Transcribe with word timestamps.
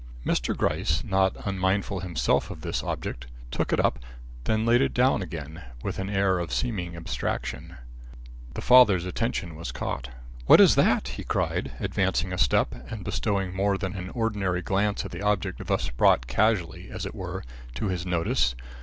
Mr. 0.25 0.57
Gryce, 0.57 1.03
not 1.03 1.35
unmindful 1.45 1.99
himself 1.99 2.49
of 2.49 2.61
this 2.61 2.81
object, 2.83 3.27
took 3.51 3.71
it 3.71 3.79
up, 3.79 3.99
then 4.45 4.65
laid 4.65 4.81
it 4.81 4.95
down 4.95 5.21
again, 5.21 5.61
with 5.83 5.99
an 5.99 6.09
air 6.09 6.39
of 6.39 6.51
seeming 6.51 6.95
abstraction. 6.95 7.75
The 8.55 8.63
father's 8.63 9.05
attention 9.05 9.53
was 9.55 9.71
caught. 9.71 10.09
"What 10.47 10.59
is 10.59 10.73
that?" 10.73 11.09
he 11.09 11.23
cried, 11.23 11.73
advancing 11.79 12.33
a 12.33 12.39
step 12.39 12.73
and 12.91 13.03
bestowing 13.05 13.53
more 13.55 13.77
than 13.77 13.95
an 13.95 14.09
ordinary 14.09 14.63
glance 14.63 15.05
at 15.05 15.11
the 15.11 15.21
object 15.21 15.63
thus 15.67 15.91
brought 15.91 16.25
casually, 16.25 16.89
as 16.89 17.05
it 17.05 17.13
were, 17.13 17.43
to 17.75 17.89
his 17.89 18.03
notice. 18.03 18.55